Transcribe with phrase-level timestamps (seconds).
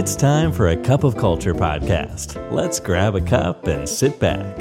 [0.00, 2.28] It's time for a cup of culture podcast.
[2.58, 4.52] Let's grab a cup and sit back.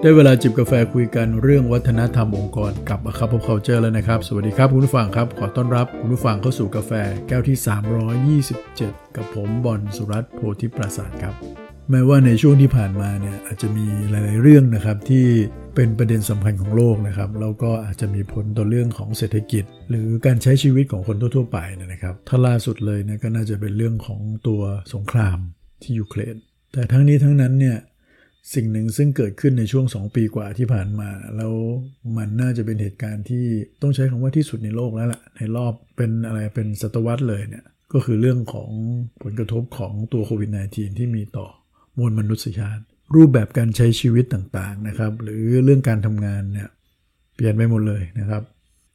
[0.00, 6.92] ได้เวลาจิบกาแฟคุยกันเรื่องวัฒนธรรมองค์กรกับ A Cup of Culture แล้วนะครับ สวัสดีครับคุณผู้ฟังครับ ขอต้อนรับคุณผู้ฟังเข้าสู่กาแฟ
[7.28, 7.56] แก้วที่
[8.56, 15.24] 327 กับผมบอลสุรัตน์โพธิปราสาทครับ แม้ว่าในช่วงที่ผ่านมาเนี่ยอาจจะมีหลาย ๆ เรื่องนะครับที่
[15.74, 24.62] เป็นประเด็นสำคัญของโลกนะครับแล้วก็อาจจะมีผลต่อเรื่องของเศรษฐกิจ หรือการใช้ชีวิตของคนทั่ว ๆ ไปนะครับถ้าล่าสุดเลยเนี่ยก็น่าจะเป็นเรื่องของตัว
[24.94, 25.38] สงคราม
[25.82, 26.36] ที่ยูเครน
[26.72, 27.78] แต่ทั้งนี้ทั้งนั้นเนี่ย
[28.54, 31.54] สิ่งหนึ่งซึ่งเกิดขึ้นในช่วง 2 ปีกว่าที่ผ่านมา แล้ว
[32.16, 33.44] มันน่าจะเป็นเหตุการณ์ที่
[33.82, 38.70] ต้องใช้คำว่าที่สุดในโลกแล้วล่ะในรอบเป็นอะไรเป็นศตวรรษเลยเนี่ยก็คือเรื่องของ
[39.22, 41.46] ผลกระทบของตัวโควิด -19 ที่มีต่อ
[41.98, 42.82] มวลมนุษยชาติ
[43.14, 46.68] รูปแบบการใช้ชีวิตต่างๆนะครับ หรือเรื่องการทำงานเนี่ย
[47.34, 48.42] เปลี่ยนไปหมดเลยนะครับ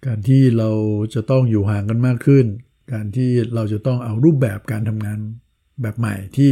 [0.08, 0.70] การที่เรา
[1.14, 2.46] จะต้องอยู่ห่างกันมากขึ้น
[2.94, 5.20] การที่เราจะต้องเอารูปแบบการทำงาน
[5.82, 6.52] แบบใหม่ที่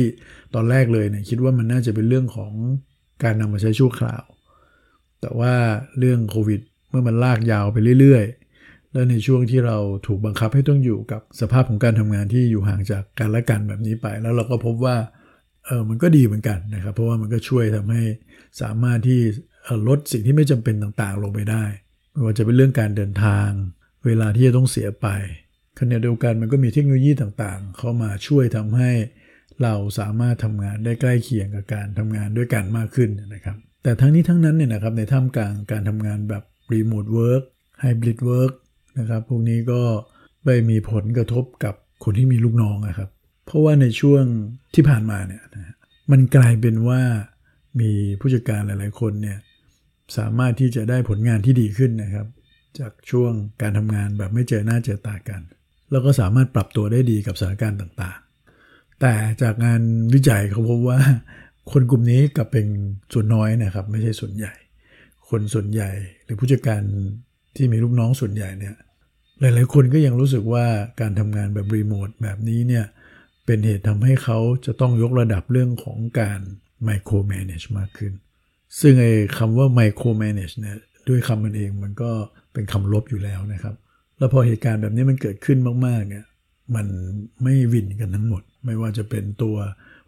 [0.53, 2.53] ตอนแรกเลยเนี่ยคิดว่ามันน่าจะเป็นเรื่องของ
[3.23, 4.25] การนำมาใช้ชั่วคราว
[5.21, 5.53] แต่ว่า
[5.99, 14.95] เรื่องโควิดเมื่อมันลากยาวไปเรื่อยๆ แล้วในช่วงที่เราถูกบังคับให้ต้องอยู่กับสภาพของการทำงานที่อยู่ห่างจากกันและกันแบบนี้ไป แล้วเราก็พบว่า
[15.67, 18.03] เออมันก็ดีเหมือนกันนะครับ เพราะว่ามันก็ช่วยทำให้
[18.61, 19.19] สามารถที่
[19.87, 21.63] ลดสิ่งที่ไม่จำเป็นต่างๆ ลงไปได้
[22.11, 23.49] ไม่ว่าจะเป็นเรื่องการเดินทาง
[24.05, 25.07] เวลาที่จะต้องเสียไป
[25.79, 28.91] ขณะเดียวกันมันก็มีเทคโนโลยีต่างๆ เข้ามาช่วยทำให้
[29.63, 37.43] เราสามารถทำงานได้ใกล้เคียงกับการทำงานด้วยกันมากขึ้นนะครับ แต่ทั้งนี้ทั้งนั้นเนี่ยนะครับในท่ามกลางการทำงานแบบ remote work
[37.81, 38.51] hybrid work
[38.99, 39.81] นะครับพวกนี้ก็
[40.43, 43.09] ไปมีผลกระทบกับคนที่มีลูกน้องนะครับ
[43.47, 44.23] เพราะว่าในช่วง
[44.75, 45.75] ที่ผ่านมาเนี่ยนะ
[46.11, 47.01] มันกลายเป็นว่า
[47.81, 49.37] มีผู้จัดการหลาย ๆ คนเนี่ย
[50.17, 52.27] สามารถที่จะได้ผลงานที่ดีขึ้นนะครับ
[52.79, 53.31] จากช่วง
[53.61, 55.41] การทำงานแบบไม่เจอหน้าเจอตากัน
[55.91, 59.81] แล้วก็สามารถปรับตัวได้ดีกับสถานการณ์ต่างๆ แต่จากงาน
[60.13, 60.99] วิจัยเขาพบว่า
[61.71, 62.67] คนกลุ่มนี้กลับเป็น
[63.13, 64.53] ส่วนน้อยนะครับ ไม่ใช่ส่วนใหญ่
[65.29, 65.89] คนส่วนใหญ่
[66.23, 66.81] หรือผู้จัดการ
[67.55, 68.75] ที่มีลูกน้องส่วนใหญ่เนี่ย
[69.39, 70.65] หลาย ๆ คนก็ยังรู้สึกว่า
[71.01, 72.85] การทำงานแบบรีโมทแบบนี้เนี่ย
[73.47, 76.39] เป็นเหตุทำให้เขาจะต้องยกระดับเรื่องของการ
[76.83, 78.13] ไมโครแมネจมากขึ้น
[78.79, 80.77] ซึ่งไอ้คำว่าไมโครแมネจเนี่ย
[81.09, 82.11] ด้วยคำมันเองมันก็
[82.53, 83.75] เป็นคำลบอยู่แล้วนะครับ
[84.17, 86.25] แล้วพอเหตุการณ์แบบนี้มันเกิดขึ้นมากๆเนี่ย
[86.75, 86.87] มัน
[87.43, 89.57] ไม่วินกันทั้งหมด ไม่ว่าจะเป็นตัว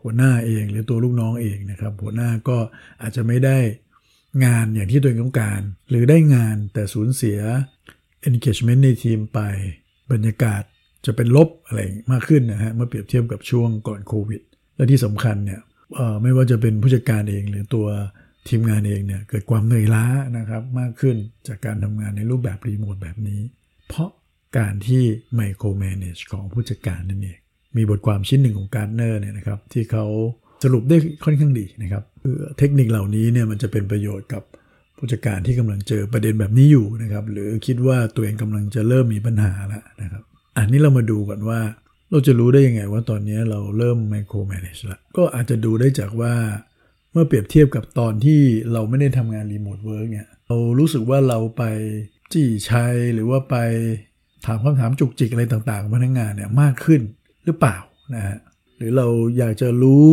[0.02, 2.58] หัวหน้าเองหรือตัวลูกน้องเองนะครับ หัวหน้าก็
[3.02, 3.58] อาจจะไม่ได้
[4.46, 7.40] งานอย่างที่ตัวเองต้องการ หรือได้งานแต่สูญเสีย
[8.30, 9.40] engagement ในทีมไป
[10.12, 10.64] บรรยากาศ
[11.06, 14.42] จะเป็นลบอะไรมากขึ้นนะฮะเมื่อเปรียบเทียบกับช่วงก่อนโควิด
[14.76, 15.62] และที่สำคัญเนี่ย
[16.22, 17.88] ไม่ว่าจะเป็นผู้จัดการเองหรือตัว
[18.48, 20.06] ทีมงานเองเนี่ยเกิดความเหนื่อยล้า
[20.38, 21.16] นะครับมากขึ้น
[21.48, 23.42] จากการทำงานในรูปแบบรีโมทแบบนี้
[23.90, 24.10] เพราะ
[24.58, 25.04] การที่
[25.36, 27.40] ไมโครแมネจของผู้จัดการนั่นเอง
[27.78, 30.06] มีบทความชิ้นหนึ่งของการเนอร์เนี่ยนะครับที่เขา
[30.64, 34.44] สรุปได้ค่อนข้างดีนะครับคือเทคนิคเหล่านี้เนี่ยมันจะเป็นประโยชน์กับ
[34.98, 40.24] ผู้จัดการที่กำลังเจอประเด็นแบบนี้อยู่นะครับหรือคิดว่าตัวเองกำลังจะเริ่มมีปัญหาแล้วนะครับ
[40.70, 41.60] อันนี้เรามาดูก่อนว่า
[42.12, 46.34] เราจะรู้ได้ยังไงว่าตอนนี้เราเริ่ม micromanage แล้วก็อาจจะดูได้จากว่า
[47.12, 48.42] เมื่อเปรียบเทียบกับตอนที่
[48.74, 51.64] เราไม่ได้ทำงาน remote work เนี่ยเรารู้สึกว่าเราไป
[52.34, 53.56] จี้ชัยหรือว่าไป
[54.46, 57.02] ถามคำถามจุกจิกอะไรต่างๆพนักงานเนี่ยมากขึ้น
[57.46, 57.78] หรือเปล่า
[58.16, 58.38] นะฮะ
[58.78, 59.08] หรือเรา
[59.38, 60.06] อยากจะรู้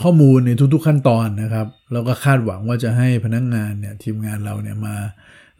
[0.00, 4.96] ข้อมูลในทุกๆขั้นตอนนะครับ เราก็คาดหวังว่าจะให้พนักงงานเนี่ยทีมงานเราเนี่ยมา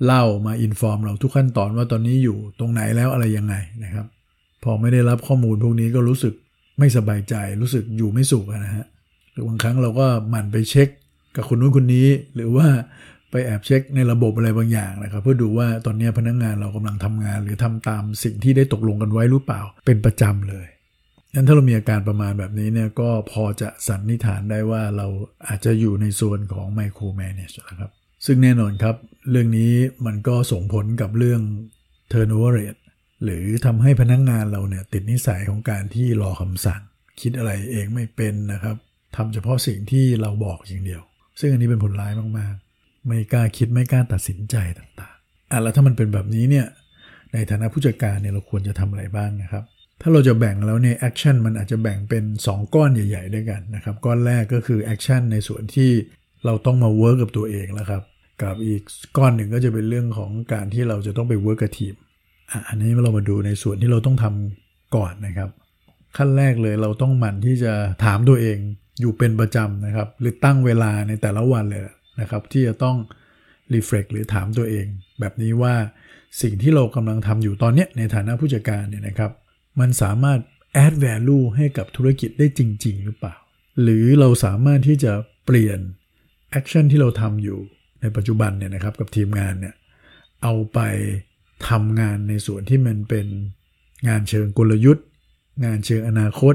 [0.04, 4.06] เล่ามาอินฟอร์มเราทุกขั้นตอนว่าตอนนี้อยู่ตรงไหนแล้วอะไรยังไงนะครับ
[4.64, 6.34] พอไม่ได้รับข้อมูลพวกนี้ก็รู้สึก
[6.78, 8.86] ไม่สบายใจ รู้สึกอยู่ไม่สุขนะฮะ
[9.32, 10.88] หรือบางครั้งเราก็หมั่นไปเช็ค
[11.36, 12.66] กับคนนู้นคนนี้ หรือว่า
[13.30, 20.66] ไปแอบเช็คในระบบอะไรบางอย่างนะครับ เพื่อดูว่าตอนนี้พนักงงานเรากำลังทำงาน หรือทำตามสิ่งที่ได้ตกลงกันไว้หรือเปล่า เป็นประจำเลย
[21.34, 25.06] นั้นถ้าเรามีอาการประมาณแบบนี้เนี่ยก็พอจะสันนิษฐานได้ว่าเรา
[25.46, 27.90] อาจจะอยู่ในส่วนของไมโครแมネจนะครับ
[28.26, 28.96] ซึ่งแน่นอนครับ
[29.30, 29.72] เรื่องนี้
[30.06, 31.40] มันก็ส่งผลกับเรื่อง
[32.12, 32.80] turnover rate
[33.24, 36.82] หรือทำให้พนักงงานเราเนี่ยติดนิสัยของการที่รอคำสั่ง
[37.20, 38.76] คิดอะไรเองไม่เป็นนะครับ
[39.16, 41.02] ทำเฉพาะสิ่งที่เราบอกอย่างเดียว
[41.40, 46.66] ซึ่งอันนี้เป็นผลร้ายมากๆ ไม่กล้าคิดไม่กล้าตัดสินใจต่างๆอะแล้วถ้ามันเป็นแบบนี้เนี่ย
[47.32, 49.64] ในฐานะผู้จัดการเนี่ยเราควรจะทำอะไรบ้างนะครับ
[50.00, 55.90] ถ้าเราจะแบ่งแล้วเนี่ย action มันอาจจะแบ่งเป็น 2 ก้อนใหญ่ ๆ ด้วยกันนะครับ ก้อนแรกก็คือ action ในส่วนที่
[56.44, 58.02] เราต้องมา work กับตัวเองแล้วครับ
[58.42, 58.82] กับอีก
[59.16, 61.94] ก้อนหนึ่งก็จะเป็นเรื่องของการที่เราจะต้องไป work กับทีม
[62.68, 65.50] อันนี้เรามาดูในส่วนที่เราต้องทำก่อนนะครับ
[66.16, 67.72] ขั้นแรกเลยเราต้องหมั่นที่จะ
[68.04, 68.58] ถามตัวเอง
[69.00, 71.82] อยู่เป็นประจำนะครับ หรือตั้งเวลาในแต่ละวันเลย
[72.20, 72.96] นะครับ ที่จะต้อง
[73.74, 74.86] รีเฟล็กหรือถามตัวเอง
[75.20, 75.74] แบบนี้ว่า
[76.42, 79.32] สิ่งที่เรากำลังทำอยู่ตอนนี้ในฐานะผู้จัดการเนี่ยนะครับ
[79.80, 80.38] มันสามารถ
[80.84, 83.34] add value ให้กับธุรกิจได้จริง ๆ หรือเปล่า
[83.82, 85.12] หรือเราสามารถที่จะ
[85.46, 85.78] เปลี่ยน
[86.58, 87.58] action ที่เราทำอยู่
[88.00, 89.74] ในปัจจุบันเนี่ยนะครับกับทีมงานเนี่ย
[90.42, 90.78] เอาไป
[91.68, 93.26] ทำงานในส่วนที่มันเป็น
[94.08, 95.06] งานเชิงกลยุทธ์
[95.64, 96.54] งานเชิงอนาคต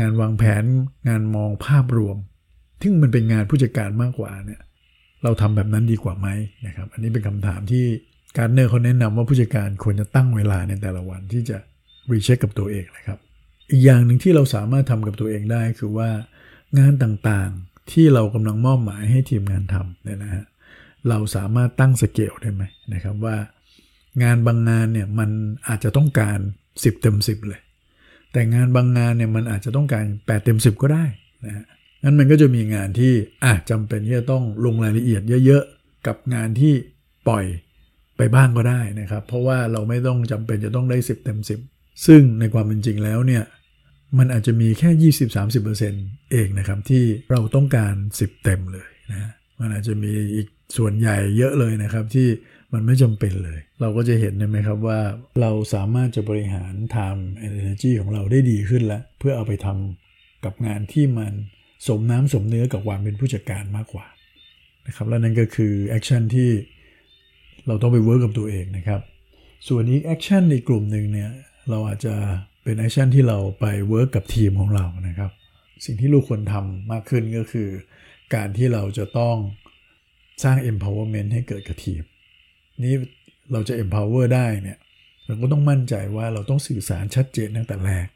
[0.00, 0.64] งานวางแผน
[1.08, 2.16] งานมองภาพรวม
[2.82, 4.60] ซึ่งมันเป็นงานผู้จัดการมากกว่าเนี่ย
[5.22, 6.28] เราทำแบบนั้นดีกว่าไหม
[6.66, 7.84] นะครับ อันนี้เป็นคำถามที่
[8.38, 11.58] การเนอร์เขาแนะนำว่าผู้จัดการควรจะตั้งเวลาในแต่ละวันที่จะ
[12.12, 13.18] รีเช็คกับตัวเองนะครับ
[13.70, 16.08] อีกอย่างหนึ่งที่เราสามารถทำกับตัวเองได้คือว่า
[16.78, 20.44] งานต่างๆ ที่เรากำลังมอบหมายให้ทีมงานทำเนี่ยนะฮะ
[21.08, 22.62] เราสามารถตั้งสเกลได้ไหม
[22.94, 23.36] นะครับว่า
[24.22, 25.30] งานบางงานเนี่ยมัน
[25.68, 26.38] อาจจะต้องการ
[26.70, 27.60] 10 เต็ม 10 เลย
[28.32, 31.04] แต่งานบางงานเนี่ยมันอาจจะต้องการ 8 เต็ม 10 ก็ได้
[31.46, 31.64] นะฮะ
[32.02, 33.12] งั้นมันก็จะมีงานที่
[33.46, 36.74] อาจจำเป็นที่จะต้องลงรายละเอียดเยอะๆ กับงานที่
[37.28, 37.44] ปล่อย
[38.16, 41.38] ไปบ้างก็ได้นะครับ เพราะว่าเราไม่ต้องจำเป็นจะต้องได้ 10 เต็ม
[41.72, 43.42] 10 ซึ่งในความเป็นจริงแล้วเนี่ย
[44.18, 45.12] มันอาจจะมีแค่
[45.62, 49.30] 20-30%เองนะครับ ที่เราต้องการ 10 เต็มเลยนะ
[49.60, 52.28] มันอาจจะมีอีกส่วนใหญ่เยอะเลยนะครับที่
[52.72, 55.00] มันไม่จำเป็นเลย เราก็จะเห็นไหมครับว่า
[55.40, 61.32] เราสามารถจะบริหาร time and energy ของเราได้ดีขึ้นแล้ว เพื่อเอาไปทำกับงานที่มัน
[61.86, 64.06] สมน้ำสมเนื้อกับความเป็นผู้จัดการมากกว่า
[64.86, 66.50] นะครับและนั่นก็คือ action ที่
[67.66, 69.00] เราต้องไป work กับตัวเองนะครับ
[69.68, 71.30] ส่วนนี้ action ในกลุ่มหนึ่งเนี่ย
[71.70, 72.14] เราอาจจะ
[72.62, 75.30] เป็น action ที่เราไป work กับทีมของเรานะครับ
[75.84, 77.68] สิ่งที่เราควรทำมากขึ้นก็คือ
[78.34, 79.36] การที่เราจะต้อง
[80.44, 82.02] สร้าง empowerment ให้เกิดกับทีม
[82.84, 82.94] นี้
[83.52, 84.78] เราจะ empower ได้เนี่ย
[85.26, 88.08] เราก็ต้องมั่นใจว่าเราต้องสื่อสารชัดเจนตั้งแต่แรก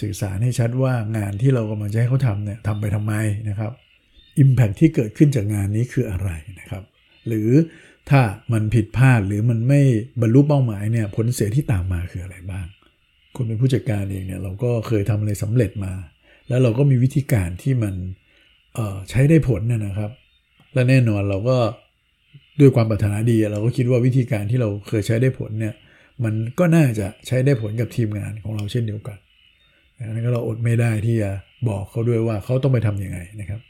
[0.00, 3.14] สื่อสารให้ชัดว่างานที่เรากำลังจะให้เขาทำเนี่ยทำไปทำไม
[3.48, 3.72] นะครับ
[4.42, 6.30] Impact ที่เกิดขึ้นจากงานนี้คืออะไร
[6.60, 6.84] นะครับ
[7.26, 7.50] หรือ
[8.10, 8.22] ถ้า
[8.52, 9.80] มันผิดพลาดหรือมันไม่
[10.20, 12.66] บรรลุเป้าหมายเนี่ยผลเสียที่ตามมาคืออะไรบ้าง
[13.36, 15.92] คุณเป็นผู้จัดการเองเนี่ยเราก็เคยทำอะไรสำเร็จมา
[16.48, 17.94] แล้วเราก็มีวิธีการที่มัน
[19.10, 20.10] ใช้ได้ผลนะครับ
[20.74, 21.56] และแน่นอนเราก็
[22.60, 25.74] ด้วยความปรารถนาดีเราก็คิดว่าวิธีการที่เราเคยใช้ได้ผลเนี่ย
[26.24, 29.18] มันก็น่าจะใช้ได้ผลกับทีมงานของเราเช่นเดียวกัน
[30.06, 31.30] นั้นก็เราอดไม่ได้ที่จะ
[31.68, 33.60] บอกเขาด้วยว่าเขาต้องไปทำยังไงนะครับ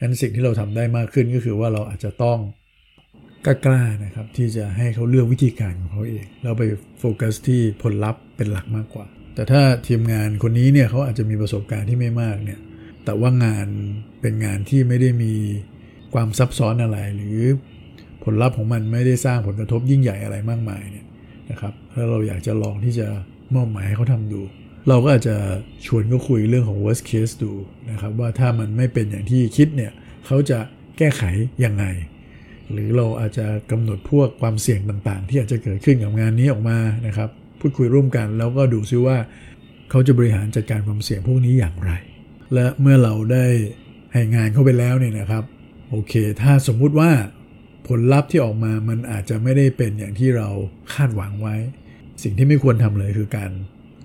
[0.00, 2.38] นั้นสิ่งที่เราทำได้มากขึ้นก็คือว่าเราอาจจะต้อง
[3.46, 6.64] กล้าๆนะครับที่จะให้เขาเลือกวิธีการของเขาเองแล้วไป
[6.98, 12.60] โฟกัสที่ผลลัพธ์เป็นหลักมากกว่า แต่ถ้าทีมงานคนนี้เนี่ยเขาอาจจะมีประสบการณ์ที่ไม่มากเนี่ย
[13.04, 13.66] แต่ว่างาน
[14.20, 15.32] เป็นงานที่ไม่ได้มี
[16.14, 17.38] ความซับซ้อนอะไร หรือ
[18.24, 21.06] ผลลัพธ์ของมันไม่ได้สร้างผลกระทบยิ่งใหญ่อะไรมากมายเนี่ย
[21.50, 23.06] นะครับถ้าเราอยากจะลองที่จะ
[23.54, 24.40] มอบหมายให้เขาทำดู
[24.88, 25.36] เราก็อาจจะ
[25.86, 27.52] ชวนเขาคุยเรื่องของ worst case ดู
[27.90, 29.92] นะครับว่าถ้ามันไม่เป็นอย่างที่คิดเนี่ย
[30.26, 30.58] เขาจะ
[30.98, 31.22] แก้ไข
[31.64, 31.84] ยังไง
[32.72, 37.30] หรือเราอาจจะกำหนดพวกความเสี่ยงต่างๆ ที่อาจจะเกิดขึ้นกับงานนี้ออกมานะครับ
[37.60, 39.16] พูดคุยร่วมกัน แล้วก็ดูซิว่า
[39.90, 41.92] เขาจะบริหารจัดการความเสี่ยงพวกนี้อย่างไร
[42.54, 43.46] และเมื่อเราได้
[44.12, 45.44] ให้งานเข้าไปแล้วเนี่ยนะครับ
[45.90, 47.10] โอเค ถ้าสมมุติว่า
[47.88, 50.48] ผลลัพธ์ที่ออกมามันอาจจะไม่ได้เป็นอย่างที่เรา
[50.94, 51.56] คาดหวังไว้
[52.22, 53.50] สิ่งที่ไม่ควรทำเลยคือการ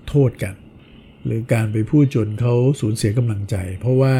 [0.08, 0.54] โทษกัน
[1.24, 4.14] หรือการไปพูดจนเขาสูญเสียกำลังใจ เพราะว่า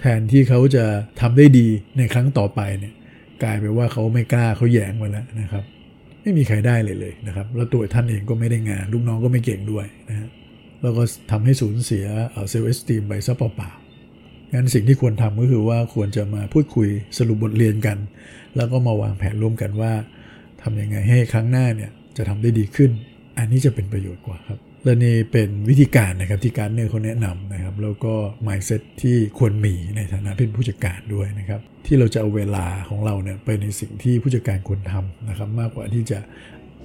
[0.00, 0.84] แทนที่เขาจะ
[1.20, 2.94] ทำได้ดีในครั้งต่อไปเนี่ย
[3.42, 5.64] กลายไปว่าเขาไม่กล้าเขาแยงมาแล้วนะครับ
[6.22, 10.28] ไม่มีใครได้เลยเลยนะครับ แล้วตัวท่านเองก็ไม่ได้งานลูกน้องก็ไม่เก่งด้วยนะฮะ
[10.82, 12.04] แล้วก็ทำให้สูญเสีย
[12.48, 17.98] เซลล์เอสตีมไปซะเปล่าๆงั้นสิ่งที่ควรทำก็คือว่าควรจะมาพูดคุยสรุปบทเรียนกัน
[18.56, 19.92] แล้วก็มาวางแผนร่วมกันว่า
[20.62, 22.90] ทำยังไงให้ครั้งหน้าเนี่ยจะทำได้ดีขึ้น
[23.38, 28.14] อันนี้จะเป็นประโยชน์กว่าครับ และนี่เป็นวิธีการนะครับที่การเนอร์เขาแนะนำนะครับ แล้วก็
[28.46, 36.18] mindset ที่ควรมีในฐานะเป็นผู้จัดการด้วยนะครับ ที่เราจะเอาเวลาของเราเนี่ยไปในสิ่งที่ผู้จัดการควรทำนะครับ มากกว่าที่จะ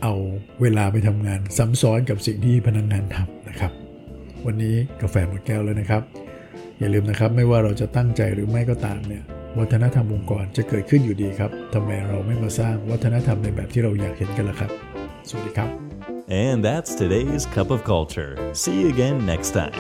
[0.04, 0.14] เอา
[0.62, 3.72] เวลาไปทำงานซ้ำซ้อนกับสิ่งที่พนักงงานทำนะครับ
[4.46, 6.02] วันนี้กาแฟหมดแก้วแล้วนะครับ
[6.80, 9.24] อย่าลืมนะครับ ไม่ว่าเราจะตั้งใจหรือไม่ก็ตามเนี่ย
[9.60, 14.72] วัฒนธรรมองค์กรจะเกิดขึ้นอยู่ดีครับทำไมเราไม่มาสร้างวัฒนธรรมในแบบที่เราอยากเห็นกันล่ะครับ
[15.29, 15.71] สวัสดีครับ
[16.45, 18.33] And that's today's Cup of Culture.
[18.63, 19.77] See you again next time.